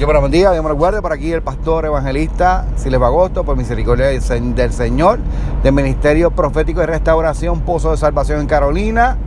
Yo 0.00 0.06
me 0.06 0.18
bendiga, 0.18 0.50
Dios 0.52 0.64
me 0.64 0.72
guarde. 0.72 1.02
Por 1.02 1.12
aquí 1.12 1.30
el 1.30 1.42
pastor 1.42 1.84
evangelista 1.84 2.64
Siles 2.76 3.02
Agosto, 3.02 3.44
por 3.44 3.58
misericordia 3.58 4.06
del 4.06 4.72
Señor, 4.72 5.18
del 5.62 5.74
Ministerio 5.74 6.30
Profético 6.30 6.80
de 6.80 6.86
Restauración, 6.86 7.60
Pozo 7.60 7.90
de 7.90 7.98
Salvación 7.98 8.40
en 8.40 8.46
Carolina. 8.46 9.18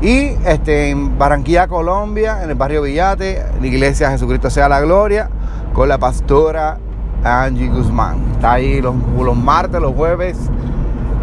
Y 0.00 0.36
este, 0.46 0.90
en 0.90 1.18
Barranquilla, 1.18 1.66
Colombia, 1.66 2.40
en 2.44 2.50
el 2.50 2.54
barrio 2.54 2.82
Villate, 2.82 3.44
la 3.60 3.66
iglesia 3.66 4.12
Jesucristo 4.12 4.48
sea 4.48 4.68
la 4.68 4.80
gloria, 4.80 5.28
con 5.72 5.88
la 5.88 5.98
pastora 5.98 6.78
Angie 7.24 7.66
Guzmán. 7.66 8.18
Está 8.34 8.52
ahí 8.52 8.80
los, 8.80 8.94
los 9.20 9.36
martes, 9.36 9.80
los 9.80 9.92
jueves, 9.92 10.38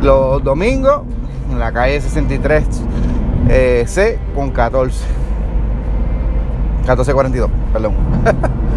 los 0.01 0.43
domingos, 0.43 1.03
en 1.49 1.57
la 1.57 1.71
calle 1.71 2.01
63 2.01 2.65
eh, 3.47 3.85
C 3.87 4.19
con 4.35 4.51
14. 4.51 5.05
1442, 6.79 7.49
perdón. 7.71 7.93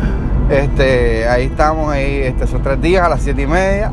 Este, 0.50 1.28
ahí 1.28 1.46
estamos, 1.46 1.90
ahí, 1.90 2.22
este, 2.22 2.46
son 2.46 2.62
tres 2.62 2.80
días 2.80 3.04
a 3.04 3.08
las 3.08 3.22
siete 3.22 3.42
y 3.42 3.46
media. 3.46 3.92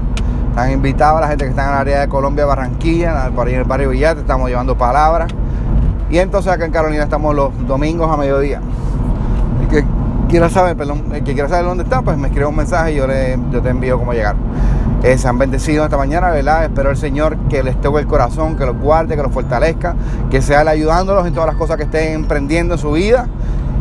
Están 0.50 0.72
invitados 0.72 1.22
la 1.22 1.28
gente 1.28 1.46
que 1.46 1.52
está 1.52 1.64
en 1.66 1.70
el 1.70 1.76
área 1.76 2.00
de 2.02 2.10
Colombia, 2.10 2.46
Barranquilla, 2.46 3.30
por 3.34 3.48
ahí 3.48 3.54
en 3.54 3.62
el 3.62 3.66
barrio 3.66 3.90
Villate, 3.90 4.22
estamos 4.22 4.50
llevando 4.50 4.78
palabras. 4.78 5.32
Y 6.10 6.18
entonces 6.18 6.52
acá 6.52 6.66
en 6.66 6.72
Carolina 6.72 7.04
estamos 7.04 7.36
los 7.36 7.52
domingos 7.68 8.12
a 8.12 8.18
mediodía. 8.18 8.60
El 9.62 9.68
que 9.68 9.86
quiera 10.28 10.50
saber, 10.50 10.76
el 10.82 11.24
que 11.24 11.34
quiera 11.34 11.48
saber 11.48 11.66
dónde 11.66 11.84
está, 11.84 12.02
pues 12.02 12.18
me 12.18 12.28
escribe 12.28 12.48
un 12.48 12.56
mensaje 12.56 12.94
y 12.94 12.96
yo, 12.96 13.08
le, 13.08 13.38
yo 13.52 13.62
te 13.62 13.70
envío 13.70 13.98
cómo 13.98 14.12
llegar. 14.14 14.36
Eh, 15.04 15.18
se 15.18 15.28
han 15.30 15.38
bendecido 15.38 15.86
esta 15.86 15.96
mañana, 15.98 16.30
¿verdad? 16.30 16.66
Espero 16.66 16.90
el 16.90 16.98
Señor 16.98 17.38
que 17.48 17.64
les 17.64 17.80
toque 17.80 18.00
el 18.00 18.08
corazón, 18.08 18.58
que 18.58 18.66
los 18.66 18.78
guarde, 18.78 19.16
que 19.16 19.24
los 19.24 19.32
fortalezca, 19.32 19.96
que 20.30 20.42
sea 20.42 20.62
ayudándolos 20.62 21.26
en 21.26 21.34
todas 21.34 21.48
las 21.48 21.56
cosas 21.56 21.78
que 21.78 21.84
estén 21.84 22.14
emprendiendo 22.14 22.74
en 22.74 22.80
su 22.80 22.92
vida 22.92 23.28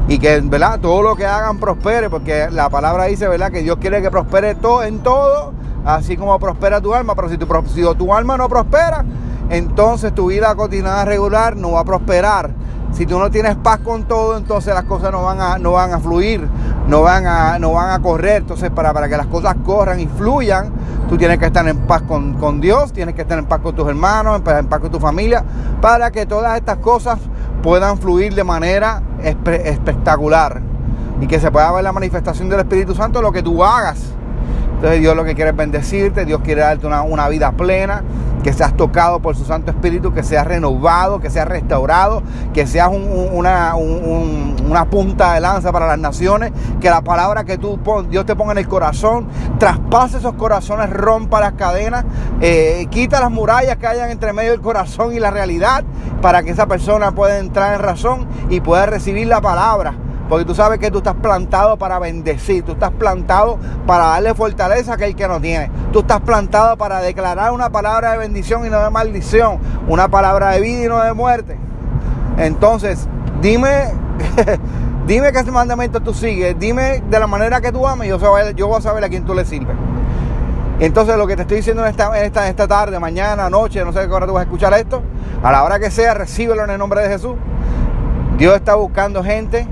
y 0.08 0.18
que 0.18 0.40
¿verdad? 0.40 0.80
todo 0.80 1.02
lo 1.02 1.14
que 1.14 1.26
hagan 1.26 1.58
prospere, 1.58 2.08
porque 2.08 2.48
la 2.50 2.70
palabra 2.70 3.04
dice 3.04 3.28
¿verdad? 3.28 3.52
que 3.52 3.62
Dios 3.62 3.76
quiere 3.78 4.00
que 4.00 4.10
prospere 4.10 4.54
todo 4.54 4.82
en 4.82 5.00
todo, 5.00 5.52
así 5.84 6.16
como 6.16 6.38
prospera 6.38 6.80
tu 6.80 6.94
alma, 6.94 7.14
pero 7.14 7.28
si 7.28 7.36
tu, 7.36 7.46
si 7.66 7.82
tu 7.94 8.14
alma 8.14 8.38
no 8.38 8.48
prospera, 8.48 9.04
entonces 9.50 10.14
tu 10.14 10.28
vida 10.28 10.54
cotidiana 10.54 11.04
regular 11.04 11.56
no 11.56 11.72
va 11.72 11.80
a 11.80 11.84
prosperar. 11.84 12.50
Si 12.92 13.04
tú 13.04 13.18
no 13.18 13.30
tienes 13.30 13.54
paz 13.56 13.80
con 13.84 14.04
todo, 14.04 14.38
entonces 14.38 14.74
las 14.74 14.84
cosas 14.84 15.12
no 15.12 15.22
van 15.22 15.40
a, 15.40 15.58
no 15.58 15.72
van 15.72 15.92
a 15.92 16.00
fluir, 16.00 16.48
no 16.88 17.02
van 17.02 17.26
a, 17.26 17.58
no 17.58 17.72
van 17.72 17.90
a 17.90 18.00
correr. 18.00 18.38
Entonces, 18.38 18.70
para, 18.70 18.94
para 18.94 19.08
que 19.10 19.16
las 19.16 19.26
cosas 19.26 19.56
corran 19.64 20.00
y 20.00 20.06
fluyan, 20.06 20.72
tú 21.08 21.18
tienes 21.18 21.38
que 21.38 21.46
estar 21.46 21.68
en 21.68 21.76
paz 21.86 22.02
con, 22.02 22.34
con 22.34 22.60
Dios, 22.62 22.92
tienes 22.94 23.14
que 23.14 23.22
estar 23.22 23.38
en 23.38 23.44
paz 23.44 23.60
con 23.60 23.74
tus 23.76 23.86
hermanos, 23.86 24.40
en 24.46 24.66
paz 24.66 24.80
con 24.80 24.90
tu 24.90 24.98
familia, 24.98 25.44
para 25.82 26.10
que 26.10 26.24
todas 26.24 26.56
estas 26.56 26.78
cosas 26.78 27.18
puedan 27.62 27.98
fluir 27.98 28.34
de 28.34 28.44
manera 28.44 29.02
espectacular 29.22 30.62
y 31.20 31.26
que 31.26 31.40
se 31.40 31.50
pueda 31.50 31.72
ver 31.72 31.84
la 31.84 31.92
manifestación 31.92 32.48
del 32.48 32.60
Espíritu 32.60 32.94
Santo 32.94 33.20
lo 33.20 33.32
que 33.32 33.42
tú 33.42 33.64
hagas. 33.64 34.14
Entonces 34.74 35.00
Dios 35.00 35.16
lo 35.16 35.24
que 35.24 35.34
quiere 35.34 35.50
es 35.50 35.56
bendecirte, 35.56 36.24
Dios 36.24 36.40
quiere 36.44 36.60
darte 36.60 36.86
una, 36.86 37.28
vida 37.28 37.52
plena, 37.52 38.02
que 38.42 38.52
seas 38.52 38.76
tocado 38.76 39.20
por 39.20 39.36
su 39.36 39.44
Santo 39.44 39.70
Espíritu, 39.70 40.12
que 40.12 40.22
seas 40.22 40.46
renovado, 40.46 41.20
que 41.20 41.30
seas 41.30 41.48
restaurado, 41.48 42.22
que 42.52 42.66
seas 42.66 42.88
una, 42.88 43.74
una, 43.74 44.84
punta 44.90 45.34
de 45.34 45.40
lanza 45.40 45.72
para 45.72 45.86
las 45.86 45.98
naciones, 45.98 46.52
que 46.80 46.90
la 46.90 47.02
palabra 47.02 47.44
que 47.44 47.58
tú 47.58 47.78
Dios 48.10 48.26
te 48.26 48.36
ponga 48.36 48.52
en 48.52 48.58
el 48.58 48.68
corazón, 48.68 49.28
traspase 49.58 50.18
esos 50.18 50.34
corazones, 50.34 50.90
rompa 50.90 51.40
las 51.40 51.52
cadenas, 51.52 52.04
eh, 52.40 52.86
quita 52.90 53.20
las 53.20 53.30
murallas 53.30 53.76
que 53.76 53.86
hayan 53.86 54.10
entre 54.10 54.32
medio 54.32 54.52
del 54.52 54.60
corazón 54.60 55.12
y 55.12 55.20
la 55.20 55.30
realidad, 55.30 55.84
para 56.22 56.42
que 56.42 56.50
esa 56.50 56.66
persona 56.66 57.12
pueda 57.12 57.38
entrar 57.38 57.74
en 57.74 57.80
razón 57.80 58.26
y 58.50 58.60
pueda 58.60 58.86
recibir 58.86 59.26
la 59.26 59.40
palabra 59.40 59.94
porque 60.28 60.44
tú 60.44 60.54
sabes 60.54 60.78
que 60.78 60.90
tú 60.90 60.98
estás 60.98 61.14
plantado 61.14 61.78
para 61.78 61.98
bendecir, 61.98 62.62
tú 62.62 62.72
estás 62.72 62.90
plantado 62.90 63.58
para 63.86 64.08
darle 64.08 64.34
fortaleza 64.34 64.92
a 64.92 64.94
aquel 64.96 65.16
que 65.16 65.26
no 65.26 65.40
tiene. 65.40 65.70
Tú 65.92 66.00
estás 66.00 66.20
plantado 66.20 66.76
para 66.76 67.00
declarar 67.00 67.52
una 67.52 67.70
palabra 67.70 68.12
de 68.12 68.18
bendición 68.18 68.66
y 68.66 68.68
no 68.70 68.82
de 68.82 68.90
maldición, 68.90 69.58
una 69.88 70.08
palabra 70.08 70.50
de 70.50 70.60
vida 70.60 70.84
y 70.84 70.88
no 70.88 71.02
de 71.02 71.14
muerte. 71.14 71.56
Entonces, 72.36 73.08
dime, 73.40 73.92
dime 75.06 75.32
qué 75.32 75.42
mandamiento 75.50 76.00
tú 76.00 76.12
sigues, 76.12 76.58
dime 76.58 77.02
de 77.08 77.18
la 77.18 77.26
manera 77.26 77.60
que 77.62 77.72
tú 77.72 77.86
ames, 77.86 78.08
yo, 78.08 78.18
yo 78.54 78.68
voy 78.68 78.78
a 78.78 78.82
saber 78.82 79.04
a 79.04 79.08
quién 79.08 79.24
tú 79.24 79.34
le 79.34 79.46
sirves. 79.46 79.76
Entonces 80.78 81.16
lo 81.16 81.26
que 81.26 81.34
te 81.34 81.42
estoy 81.42 81.56
diciendo 81.56 81.82
en 81.82 81.90
esta, 81.90 82.16
esta, 82.20 82.48
esta 82.48 82.68
tarde, 82.68 83.00
mañana, 83.00 83.48
noche, 83.50 83.84
no 83.84 83.92
sé 83.92 84.06
qué 84.06 84.12
hora 84.12 84.26
tú 84.26 84.34
vas 84.34 84.42
a 84.42 84.44
escuchar 84.44 84.74
esto, 84.74 85.02
a 85.42 85.50
la 85.50 85.64
hora 85.64 85.80
que 85.80 85.90
sea, 85.90 86.14
recíbelo 86.14 86.62
en 86.64 86.70
el 86.70 86.78
nombre 86.78 87.00
de 87.02 87.08
Jesús. 87.08 87.34
Dios 88.36 88.54
está 88.54 88.74
buscando 88.74 89.24
gente 89.24 89.66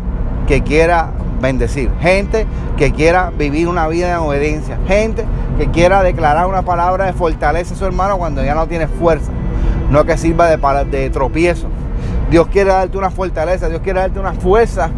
que 0.47 0.63
quiera 0.63 1.11
bendecir, 1.41 1.91
gente 2.01 2.47
que 2.77 2.93
quiera 2.93 3.31
vivir 3.31 3.69
una 3.69 3.89
vida 3.89 4.11
en 4.11 4.19
obediencia, 4.19 4.79
gente 4.87 5.25
que 5.59 5.71
quiera 5.71 6.03
declarar 6.03 6.47
una 6.47 6.63
palabra 6.63 7.07
de 7.07 7.13
fortaleza 7.13 7.75
a 7.75 7.77
su 7.77 7.85
hermano 7.85 8.19
cuando 8.19 8.45
ya 8.45 8.55
no 8.55 8.67
tiene 8.67 8.87
fuerza, 8.87 9.33
no 9.91 10.05
que 10.05 10.17
sirva 10.17 10.49
de, 10.49 10.85
de 10.91 11.11
tropiezo. 11.11 11.69
Dios 12.31 12.49
quiere 12.49 12.71
darte 12.71 12.99
una 12.99 13.11
fortaleza, 13.11 13.69
Dios 13.69 13.81
quiere 13.83 14.01
darte 14.01 14.19
una 14.19 14.33
fuerza 14.33 14.91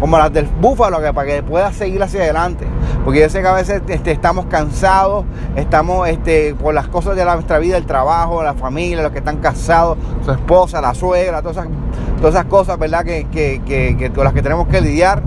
como 0.00 0.18
las 0.18 0.32
del 0.32 0.46
búfalo 0.46 1.00
para 1.12 1.26
que 1.26 1.42
puedas 1.42 1.74
seguir 1.74 2.02
hacia 2.02 2.22
adelante. 2.22 2.66
Porque 3.04 3.20
yo 3.20 3.28
sé 3.28 3.42
que 3.42 3.48
a 3.48 3.52
veces 3.52 3.82
este, 3.86 4.12
estamos 4.12 4.46
cansados, 4.46 5.26
estamos 5.56 6.08
este, 6.08 6.54
por 6.54 6.72
las 6.72 6.88
cosas 6.88 7.14
de 7.16 7.24
nuestra 7.24 7.58
vida, 7.58 7.76
el 7.76 7.84
trabajo, 7.84 8.42
la 8.42 8.54
familia, 8.54 9.02
los 9.02 9.12
que 9.12 9.18
están 9.18 9.38
casados, 9.38 9.98
su 10.24 10.30
esposa, 10.30 10.80
la 10.80 10.94
suegra, 10.94 11.42
todas 11.42 11.66
esas 12.22 12.44
cosas, 12.46 12.78
¿verdad? 12.78 13.04
Que, 13.04 14.10
con 14.14 14.24
las 14.24 14.32
que 14.32 14.40
tenemos 14.40 14.68
que 14.68 14.80
lidiar. 14.80 15.22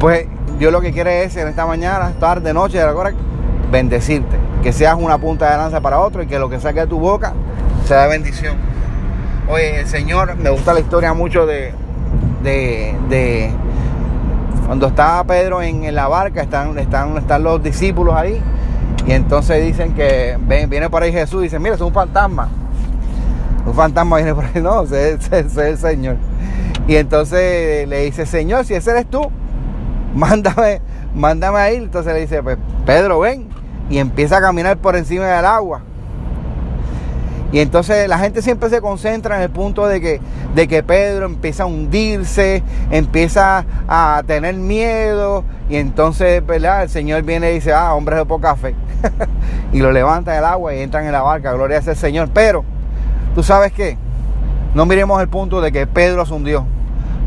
Pues 0.00 0.26
Dios 0.58 0.72
lo 0.72 0.80
que 0.80 0.92
quiere 0.92 1.24
es 1.24 1.36
en 1.36 1.48
esta 1.48 1.66
mañana, 1.66 2.12
tarde, 2.18 2.54
noche, 2.54 2.80
ahora, 2.80 3.12
bendecirte. 3.70 4.36
Que 4.62 4.72
seas 4.72 4.96
una 4.98 5.18
punta 5.18 5.50
de 5.50 5.56
lanza 5.58 5.80
para 5.80 5.98
otro 5.98 6.22
y 6.22 6.26
que 6.26 6.38
lo 6.38 6.48
que 6.48 6.58
saque 6.58 6.80
de 6.80 6.86
tu 6.86 6.98
boca 6.98 7.34
sea 7.84 8.06
bendición. 8.06 8.56
Oye, 9.48 9.80
el 9.80 9.86
Señor, 9.86 10.36
me 10.36 10.50
gusta 10.50 10.72
la 10.72 10.80
historia 10.80 11.12
mucho 11.12 11.46
de, 11.46 11.74
de, 12.42 13.50
cuando 14.72 14.86
estaba 14.86 15.22
Pedro 15.24 15.60
en, 15.60 15.94
la 15.94 16.08
barca, 16.08 16.40
están, 16.40 16.78
están, 16.78 17.18
están 17.18 17.42
los 17.42 17.62
discípulos 17.62 18.14
ahí. 18.14 18.40
Y 19.06 19.12
entonces 19.12 19.62
dicen 19.62 19.92
que 19.92 20.38
ven, 20.40 20.70
viene 20.70 20.88
por 20.88 21.02
ahí 21.02 21.12
Jesús 21.12 21.40
y 21.40 21.42
dice, 21.42 21.58
mira, 21.58 21.74
es 21.74 21.80
un 21.82 21.92
fantasma 21.92 22.48
un 23.66 23.74
fantasma 23.74 24.16
viene 24.16 24.34
por 24.34 24.44
ahí, 24.46 24.52
no, 24.62 24.80
ese, 24.84 25.18
es 25.30 25.56
el 25.58 25.76
Señor. 25.76 26.16
Y 26.88 26.96
entonces 26.96 27.86
le 27.86 28.04
dice, 28.06 28.24
Señor, 28.24 28.64
si 28.64 28.72
ese 28.72 28.92
eres 28.92 29.04
tú, 29.10 29.30
mándame, 30.14 30.80
mándame 31.14 31.58
a 31.58 31.70
ir. 31.70 31.82
Entonces 31.82 32.14
le 32.14 32.20
dice, 32.20 32.42
pues 32.42 32.56
Pedro, 32.86 33.20
ven. 33.20 33.50
Y 33.90 33.98
empieza 33.98 34.38
a 34.38 34.40
caminar 34.40 34.78
por 34.78 34.96
encima 34.96 35.26
del 35.26 35.44
agua. 35.44 35.82
Y 37.52 37.60
entonces 37.60 38.08
la 38.08 38.18
gente 38.18 38.42
siempre 38.42 38.70
se 38.70 38.80
concentra 38.80 39.36
en 39.36 39.42
el 39.42 39.50
punto 39.50 39.86
de 39.86 40.00
que, 40.00 40.20
de 40.54 40.66
que 40.66 40.82
Pedro 40.82 41.26
empieza 41.26 41.64
a 41.64 41.66
hundirse, 41.66 42.62
empieza 42.90 43.64
a 43.86 44.22
tener 44.26 44.54
miedo. 44.54 45.44
Y 45.68 45.76
entonces, 45.76 46.44
¿verdad? 46.44 46.82
El 46.82 46.88
Señor 46.88 47.22
viene 47.22 47.50
y 47.50 47.54
dice, 47.54 47.72
ah, 47.72 47.94
hombres 47.94 48.18
de 48.18 48.24
poca 48.24 48.56
fe. 48.56 48.74
y 49.72 49.80
lo 49.80 49.92
levanta 49.92 50.32
del 50.32 50.44
agua 50.44 50.74
y 50.74 50.80
entran 50.80 51.04
en 51.04 51.12
la 51.12 51.22
barca. 51.22 51.52
Gloria 51.52 51.76
a 51.76 51.80
ese 51.80 51.94
Señor. 51.94 52.30
Pero 52.32 52.64
¿Tú 53.34 53.42
sabes 53.42 53.72
qué? 53.72 53.96
No 54.74 54.84
miremos 54.84 55.18
el 55.22 55.28
punto 55.28 55.62
de 55.62 55.72
que 55.72 55.86
Pedro 55.86 56.26
se 56.26 56.34
hundió. 56.34 56.66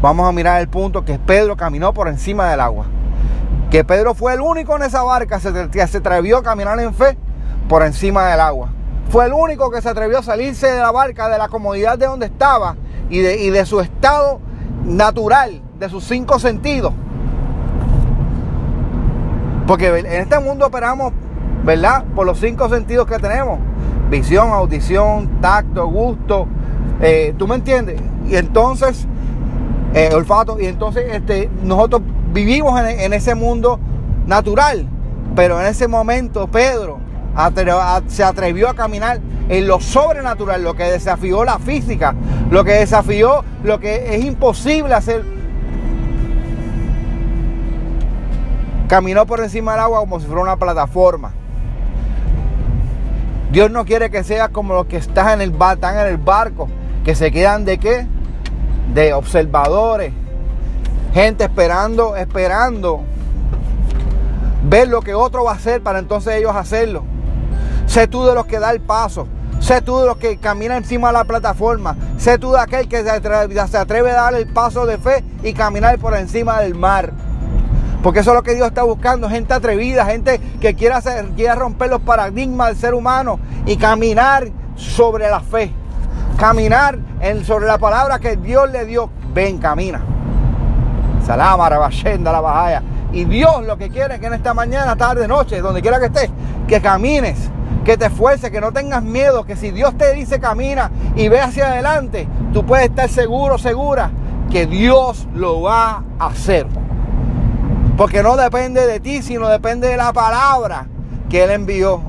Vamos 0.04 0.30
a 0.30 0.32
mirar 0.32 0.62
el 0.62 0.68
punto 0.68 1.04
que 1.04 1.18
Pedro 1.18 1.58
caminó 1.58 1.96
por 1.96 2.08
encima 2.08 2.52
del 2.52 2.60
agua. 2.60 2.86
Que 3.72 3.84
Pedro 3.84 4.14
fue 4.14 4.36
el 4.36 4.42
único 4.42 4.76
en 4.76 4.84
esa 4.84 5.02
barca 5.02 5.40
que 5.72 5.88
se 5.88 5.98
atrevió 5.98 6.38
a 6.38 6.44
caminar 6.44 6.80
en 6.80 6.94
fe 6.94 7.18
por 7.68 7.82
encima 7.82 8.28
del 8.28 8.40
agua. 8.40 8.70
Fue 9.10 9.26
el 9.26 9.34
único 9.34 9.72
que 9.72 9.82
se 9.82 9.90
atrevió 9.90 10.20
a 10.20 10.24
salirse 10.24 10.68
de 10.68 10.80
la 10.80 10.92
barca, 10.92 11.30
de 11.30 11.38
la 11.38 11.48
comodidad 11.48 11.98
de 11.98 12.08
donde 12.08 12.26
estaba 12.26 12.76
y 13.10 13.20
de, 13.20 13.42
y 13.42 13.50
de 13.50 13.66
su 13.66 13.80
estado 13.80 14.40
natural, 14.84 15.62
de 15.80 15.90
sus 15.90 16.04
cinco 16.04 16.40
sentidos. 16.40 16.94
Porque 19.68 19.88
en 19.88 20.06
este 20.06 20.40
mundo 20.40 20.68
operamos, 20.68 21.14
¿verdad? 21.64 22.04
Por 22.16 22.26
los 22.26 22.40
cinco 22.40 22.70
sentidos 22.70 23.08
que 23.08 23.18
tenemos 23.18 23.60
visión, 24.10 24.52
audición, 24.52 25.42
tacto, 25.42 25.88
gusto, 25.88 26.48
eh, 27.02 27.34
¿tú 27.38 27.48
me 27.48 27.56
entiendes? 27.56 28.00
Y 28.28 28.36
entonces, 28.36 29.08
eh, 29.94 30.10
olfato, 30.14 30.60
y 30.60 30.66
entonces 30.66 31.06
este, 31.12 31.50
nosotros 31.64 32.02
vivimos 32.34 32.80
en, 32.80 33.14
ese 33.14 33.36
mundo 33.36 33.80
natural, 34.28 34.88
pero 35.36 35.60
en 35.60 35.68
ese 35.68 35.88
momento 35.88 36.48
Pedro 36.48 37.00
se 38.08 38.24
atrevió 38.24 38.70
a 38.70 38.74
caminar 38.74 39.20
en 39.50 39.68
lo 39.68 39.80
sobrenatural, 39.80 40.64
lo 40.64 40.74
que 40.74 40.84
desafió 40.84 41.44
la 41.44 41.60
física, 41.60 42.16
lo 42.50 42.64
que 42.64 42.74
desafió 42.74 43.44
lo 43.64 43.80
que 43.80 44.16
es 44.16 44.24
imposible 44.24 44.94
hacer. 44.94 45.24
Caminó 48.88 49.26
por 49.26 49.40
encima 49.40 49.72
del 49.72 49.82
agua 49.82 50.00
como 50.00 50.20
si 50.20 50.28
fuera 50.28 50.42
una 50.42 50.58
plataforma. 50.58 51.34
Dios 53.52 53.72
no 53.72 53.86
quiere 53.86 54.10
que 54.10 54.24
seas 54.24 54.50
como 54.50 54.74
los 54.74 54.86
que 54.86 54.98
están 54.98 55.42
en 55.42 55.42
el, 55.42 55.56
en 55.56 56.08
el 56.08 56.18
barco, 56.18 56.68
que 57.04 57.16
se 57.16 57.32
quedan 57.32 57.66
de 57.66 57.78
qué? 57.78 58.08
De 58.94 59.14
observadores. 59.14 60.14
Gente 61.14 61.46
esperando, 61.46 62.16
esperando 62.16 63.04
ver 64.68 64.88
lo 64.88 65.02
que 65.02 65.14
otro 65.14 65.44
va 65.44 65.52
a 65.52 65.56
hacer 65.56 65.82
para 65.82 66.00
entonces 66.00 66.36
ellos 66.36 66.56
hacerlo. 66.56 67.04
Sé 67.86 68.08
tú 68.08 68.26
de 68.26 68.34
los 68.34 68.46
que 68.46 68.60
da 68.60 68.72
el 68.72 68.82
paso. 68.82 69.28
Sé 69.60 69.82
tú 69.82 70.00
de 70.00 70.06
los 70.06 70.18
que 70.18 70.38
camina 70.38 70.78
encima 70.78 71.08
de 71.08 71.14
la 71.14 71.24
plataforma. 71.24 71.96
Sé 72.18 72.38
tú 72.38 72.52
de 72.52 72.60
aquel 72.60 72.88
que 72.88 73.04
se 73.04 73.10
atreve, 73.10 74.12
a 74.12 74.16
dar 74.16 74.36
el 74.36 74.48
paso 74.48 74.86
de 74.86 74.98
fe 74.98 75.24
y 75.44 75.54
caminar 75.54 75.98
por 75.98 76.16
encima 76.16 76.60
del 76.60 76.76
mar. 76.76 77.12
Porque 78.04 78.20
eso 78.20 78.32
es 78.32 78.36
lo 78.36 78.44
que 78.44 78.54
Dios 78.54 78.68
está 78.68 78.84
buscando, 78.84 79.28
gente 79.30 79.54
atrevida, 79.54 80.06
gente 80.06 80.40
que 80.62 80.76
quiera, 80.76 81.02
romper 81.56 81.90
los 81.90 82.02
paradigmas 82.02 82.68
del 82.68 82.78
ser 82.78 82.94
humano 82.94 83.40
y 83.66 83.78
caminar 83.78 84.50
sobre 84.76 85.30
la 85.30 85.40
fe. 85.40 85.72
Caminar 86.38 87.00
en, 87.22 87.44
sobre 87.44 87.66
la 87.66 87.78
palabra 87.78 88.20
que 88.20 88.36
Dios 88.36 88.70
le 88.70 88.86
dio. 88.86 89.10
Ven, 89.34 89.58
camina. 89.58 90.02
Salama, 91.26 91.68
Rabashenda, 91.68 92.32
la 92.32 92.42
Bajaya. 92.42 92.84
Y 93.12 93.26
Dios 93.26 93.66
lo 93.66 93.78
que 93.78 93.90
quiere 93.90 94.16
es 94.16 94.20
que 94.20 94.28
en 94.28 94.34
esta 94.34 94.54
mañana, 94.54 94.96
tarde, 94.96 95.28
noche, 95.28 95.62
donde 95.62 95.82
quiera 95.82 96.00
que 96.00 96.06
estés, 96.06 96.30
que 96.68 96.82
camines 96.82 97.50
que 97.86 97.98
te 97.98 98.08
esfuerces, 98.08 98.50
que 98.50 98.60
no 98.60 98.74
tengas 98.74 99.04
miedo, 99.04 99.46
que 99.46 99.56
si 99.56 99.70
Dios 99.70 99.96
te 99.96 100.14
dice 100.14 100.40
camina 100.40 100.92
y 101.16 101.30
ve 101.30 101.40
hacia 101.40 101.68
adelante, 101.68 102.28
tú 102.52 102.66
puedes 102.66 102.90
estar 102.90 103.08
seguro, 103.08 103.60
segura 103.60 104.10
que 104.52 104.66
Dios 104.66 105.28
lo 105.36 105.62
va 105.62 106.04
a 106.18 106.26
hacer. 106.26 106.66
Porque 107.96 108.24
no 108.24 108.36
depende 108.36 108.86
de 108.88 109.00
ti, 109.00 109.22
sino 109.22 109.48
depende 109.48 109.88
de 109.88 109.98
la 109.98 110.12
palabra 110.12 110.88
que 111.30 111.44
Él 111.44 111.52
envió. 111.52 112.02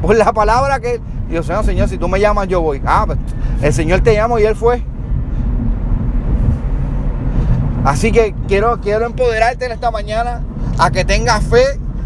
Por 0.00 0.16
la 0.16 0.32
palabra 0.32 0.80
que 0.80 1.00
Dios, 1.28 1.44
Señor, 1.44 1.64
Señor, 1.64 1.88
si 1.88 1.98
tú 1.98 2.08
me 2.08 2.18
llamas, 2.18 2.48
yo 2.48 2.62
voy. 2.62 2.82
Ah, 2.84 3.04
pues, 3.06 3.18
el 3.60 3.72
Señor 3.74 4.00
te 4.00 4.14
llamó 4.14 4.38
y 4.38 4.44
Él 4.44 4.56
fue. 4.56 4.82
Así 7.84 8.12
que 8.12 8.34
quiero, 8.48 8.80
quiero 8.80 9.04
empoderarte 9.04 9.66
en 9.66 9.72
esta 9.72 9.90
mañana 9.90 10.42
a 10.78 10.90
que 10.90 11.04
tengas 11.04 11.44
fe, 11.44 11.64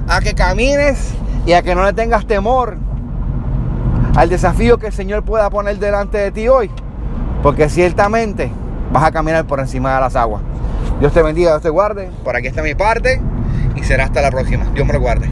a 0.09 0.21
que 0.21 0.35
camines 0.35 1.13
y 1.47 1.53
a 1.53 1.63
que 1.63 1.75
no 1.75 1.85
le 1.85 1.93
tengas 1.93 2.27
temor 2.27 2.82
al 4.15 4.29
desafío 4.29 4.79
que 4.79 4.89
el 4.89 4.93
Señor 4.93 5.23
pueda 5.23 5.49
poner 5.51 5.79
delante 5.79 6.19
de 6.19 6.31
ti 6.31 6.49
hoy. 6.49 6.71
Porque 7.43 7.69
ciertamente 7.69 8.51
vas 8.93 9.05
a 9.05 9.13
caminar 9.13 9.47
por 9.47 9.61
encima 9.61 9.95
de 9.95 10.01
las 10.01 10.17
aguas. 10.17 10.43
Dios 11.01 11.13
te 11.13 11.23
bendiga, 11.23 11.51
Dios 11.51 11.63
te 11.63 11.71
guarde. 11.71 12.11
Por 12.23 12.37
aquí 12.37 12.47
está 12.47 12.63
mi 12.63 12.75
parte 12.75 13.21
y 13.75 13.83
será 13.83 14.05
hasta 14.05 14.23
la 14.23 14.31
próxima. 14.31 14.65
Dios 14.75 14.87
me 14.87 14.93
lo 14.93 15.01
guarde. 15.01 15.29